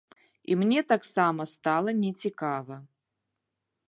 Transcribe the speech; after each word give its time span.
І 0.43 0.51
мне 0.61 0.79
таксама 0.91 1.45
стала 1.55 1.89
нецікава. 2.05 2.75